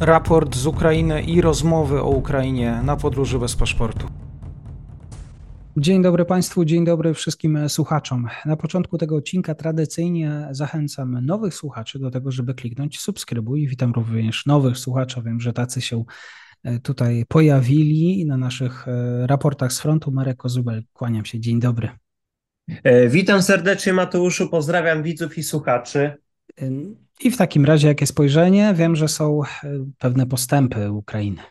[0.00, 4.06] raport z Ukrainy i rozmowy o Ukrainie na podróży bez paszportu.
[5.76, 8.28] Dzień dobry Państwu, dzień dobry wszystkim słuchaczom.
[8.46, 13.68] Na początku tego odcinka tradycyjnie zachęcam nowych słuchaczy do tego, żeby kliknąć subskrybuj.
[13.68, 16.04] Witam również nowych słuchaczy, wiem, że tacy się
[16.64, 20.12] e, tutaj pojawili na naszych e, raportach z frontu.
[20.12, 21.88] Marek Kozubel, kłaniam się, dzień dobry.
[22.84, 26.16] E, witam serdecznie Mateuszu, pozdrawiam widzów i słuchaczy.
[27.20, 28.74] I w takim razie, jakie spojrzenie?
[28.74, 29.40] Wiem, że są
[29.98, 31.42] pewne postępy Ukrainy.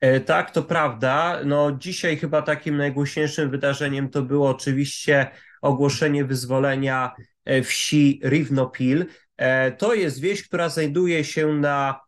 [0.00, 1.40] E, tak, to prawda.
[1.44, 5.30] No, dzisiaj chyba takim najgłośniejszym wydarzeniem to było oczywiście
[5.62, 7.14] ogłoszenie wyzwolenia
[7.44, 9.06] e, wsi Riwnopil.
[9.36, 12.00] E, to jest wieś, która znajduje się na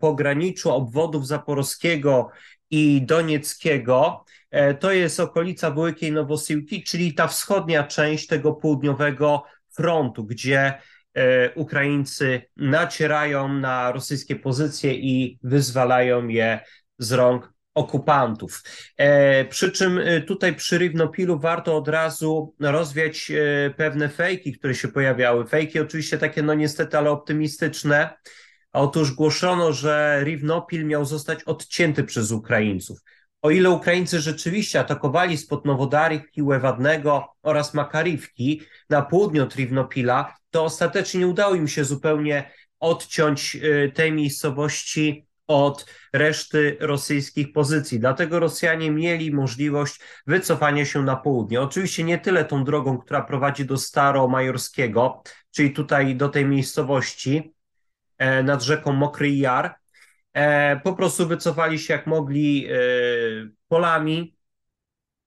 [0.00, 2.30] pograniczu obwodów zaporowskiego
[2.70, 4.24] i donieckiego.
[4.80, 9.42] To jest okolica Wielkiej Nowosiłki, czyli ta wschodnia część tego południowego
[9.76, 10.74] frontu, gdzie
[11.54, 16.60] Ukraińcy nacierają na rosyjskie pozycje i wyzwalają je
[16.98, 18.62] z rąk okupantów.
[18.96, 24.74] E, przy czym e, tutaj przy Rywnopilu warto od razu rozwiać e, pewne fejki, które
[24.74, 25.46] się pojawiały.
[25.46, 28.10] Fejki oczywiście takie, no niestety, ale optymistyczne.
[28.72, 32.98] Otóż głoszono, że Riwnopil miał zostać odcięty przez Ukraińców.
[33.42, 40.64] O ile Ukraińcy rzeczywiście atakowali spod Nowodarivki, Łewadnego oraz Makariwki na południu od Riwnopila, to
[40.64, 43.58] ostatecznie nie udało im się zupełnie odciąć
[43.94, 48.00] tej miejscowości od reszty rosyjskich pozycji.
[48.00, 51.60] Dlatego Rosjanie mieli możliwość wycofania się na południe.
[51.60, 57.54] Oczywiście nie tyle tą drogą, która prowadzi do Staromajorskiego, czyli tutaj do tej miejscowości
[58.18, 59.74] e, nad rzeką Mokry Jar.
[60.34, 62.76] E, po prostu wycofali się jak mogli e,
[63.68, 64.36] polami.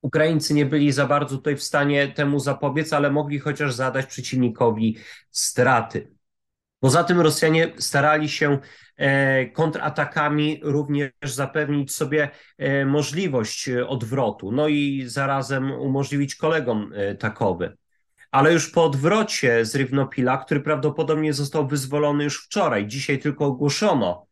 [0.01, 4.97] Ukraińcy nie byli za bardzo tutaj w stanie temu zapobiec, ale mogli chociaż zadać przeciwnikowi
[5.31, 6.13] straty.
[6.79, 8.59] Poza tym Rosjanie starali się
[8.97, 12.29] E, kontratakami również zapewnić sobie
[12.85, 17.77] możliwość odwrotu, no i zarazem umożliwić kolegom takowy.
[18.31, 24.27] Ale już po odwrocie z Rywnopila, który prawdopodobnie został wyzwolony już wczoraj, dzisiaj tylko ogłoszono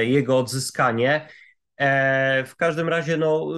[0.00, 1.28] jego odzyskanie.
[2.46, 3.48] W każdym razie, no,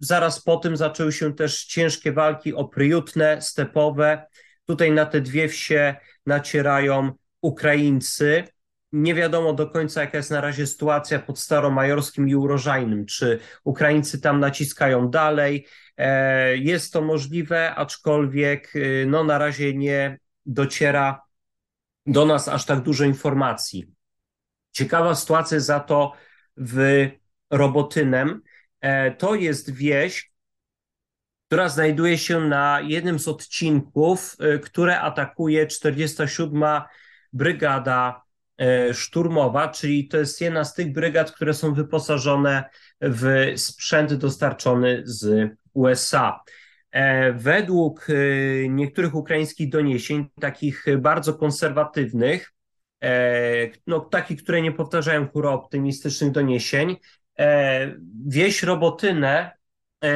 [0.00, 4.26] zaraz po tym zaczęły się też ciężkie walki opryjutne, stepowe.
[4.66, 5.96] Tutaj na te dwie wsie
[6.26, 8.44] nacierają Ukraińcy
[8.94, 13.06] nie wiadomo do końca, jaka jest na razie sytuacja pod Staromajorskim i Urożajnym.
[13.06, 15.66] Czy Ukraińcy tam naciskają dalej?
[15.96, 21.22] E, jest to możliwe, aczkolwiek y, no, na razie nie dociera
[22.06, 23.93] do nas aż tak dużo informacji.
[24.74, 26.12] Ciekawa sytuacja za to
[26.56, 27.06] w
[27.50, 28.42] Robotynem.
[28.80, 30.32] E, to jest wieś,
[31.46, 36.62] która znajduje się na jednym z odcinków, y, które atakuje 47.
[37.32, 38.24] Brygada
[38.58, 42.64] E, szturmowa, czyli to jest jedna z tych brygad, które są wyposażone
[43.00, 46.40] w sprzęt dostarczony z USA.
[46.90, 48.14] E, według e,
[48.68, 52.52] niektórych ukraińskich doniesień, takich bardzo konserwatywnych,
[53.86, 56.96] no, takich, które nie powtarzają hura optymistycznych doniesień,
[58.26, 59.50] wieś Robotynę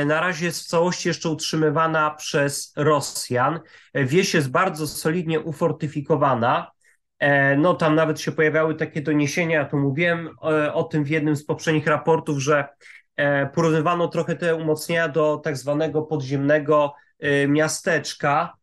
[0.06, 3.60] na razie jest w całości jeszcze utrzymywana przez Rosjan.
[3.94, 6.70] Wieś jest bardzo solidnie ufortyfikowana.
[7.18, 10.28] E, no tam nawet się pojawiały takie doniesienia, ja tu mówiłem
[10.72, 12.68] o, tym w jednym z poprzednich raportów, że
[13.16, 18.58] e, porównywano trochę te umocnienia do tak zwanego podziemnego e, miasteczka.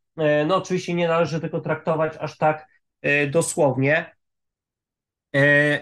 [0.47, 2.67] No oczywiście nie należy tego traktować aż tak
[3.31, 4.15] dosłownie.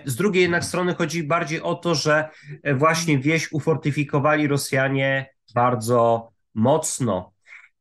[0.05, 2.29] Z drugiej jednak strony chodzi bardziej o to, że
[2.75, 7.33] właśnie wieś ufortyfikowali Rosjanie bardzo mocno.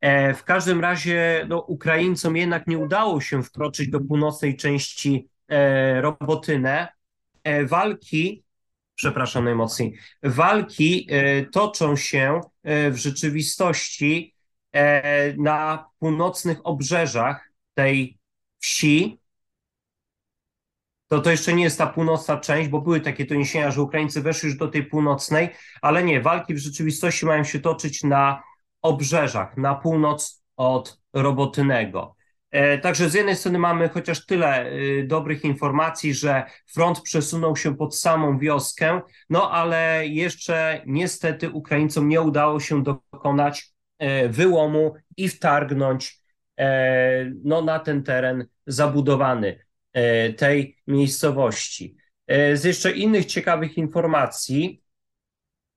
[0.03, 6.01] E, w każdym razie no, Ukraińcom jednak nie udało się wkroczyć do północnej części e,
[6.01, 6.89] Robotynę.
[7.45, 8.45] E, walki,
[8.95, 11.09] przepraszam najmocniej, walki
[11.53, 14.35] toczą się w rzeczywistości
[15.37, 18.19] na północnych obrzeżach tej
[18.59, 19.19] wsi.
[21.13, 24.49] To, to jeszcze nie jest ta północna część, bo były takie doniesienia, że Ukraińcy weszli
[24.49, 25.49] już do tej północnej,
[25.83, 28.43] ale nie, walki w rzeczywistości mają się toczyć na
[28.83, 32.17] obrzeżach, na północ od Robotynego.
[32.51, 37.77] E, także z jednej strony mamy chociaż tyle y, dobrych informacji, że front przesunął się
[37.77, 39.01] pod samą wioskę,
[39.31, 46.21] no ale jeszcze niestety Ukraińcom nie udało się dokonać e, wyłomu i wtargnąć
[46.59, 49.72] e, no, na ten teren zabudowany
[50.37, 51.97] tej miejscowości.
[52.29, 54.83] Z jeszcze innych ciekawych informacji,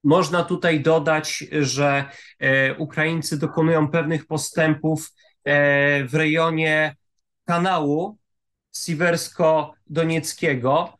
[0.06, 2.06] można tutaj dodać, że
[2.40, 5.14] e, Ukraińcy dokonują pewnych postępów
[5.44, 6.96] e, w rejonie
[7.46, 8.18] kanału
[8.76, 10.94] Siwersko-Donieckiego.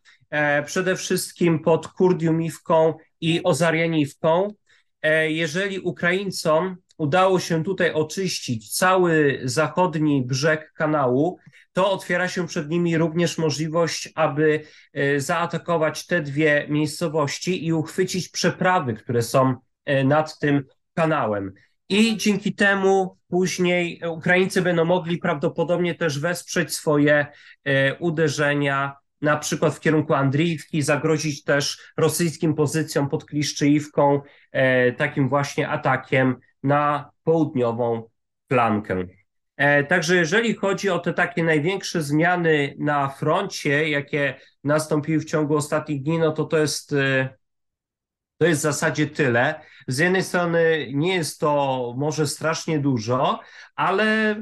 [0.66, 4.54] przede wszystkim pod Kurdiumiwką i Ozarianiwką.
[5.28, 11.40] Jeżeli Ukraińcom udało się tutaj oczyścić cały zachodni brzeg kanału,
[11.74, 14.62] to otwiera się przed nimi również możliwość, aby
[14.94, 19.56] e, zaatakować te dwie miejscowości i uchwycić przeprawy, które są
[19.86, 20.64] e, nad tym
[20.94, 21.54] kanałem.
[21.90, 27.26] I dzięki temu później Ukraińcy będą mogli prawdopodobnie też wesprzeć swoje
[27.64, 28.96] e, uderzenia,
[29.26, 34.22] na przykład w kierunku Andriiwki, zagrozić też rosyjskim pozycjom pod Kliszczyjówką
[34.98, 38.10] takim właśnie atakiem na południową
[38.50, 39.06] flankę.
[39.58, 45.56] E, także jeżeli chodzi o te takie największe zmiany na froncie, jakie nastąpiły w ciągu
[45.56, 47.30] ostatnich dni, no to to jest, e,
[48.38, 49.62] to jest w zasadzie tyle.
[49.88, 53.40] Z jednej strony nie jest to może strasznie dużo,
[53.76, 54.36] ale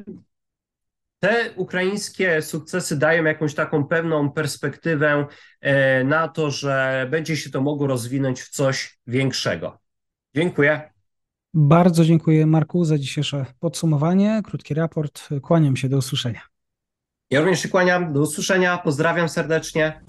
[1.24, 5.28] te ukraińskie sukcesy dają jakąś taką pewną perspektywę
[5.62, 9.80] e, na to, że będzie się to mogło rozwinąć w coś większego.
[10.36, 10.92] Dziękuję.
[11.54, 15.30] Bardzo dziękuję Marku za dzisiejsze podsumowanie, krótki raport.
[15.42, 16.42] Kłaniam się, do usłyszenia.
[17.30, 20.02] Ja również się kłaniam, do usłyszenia, pozdrawiam serdecznie.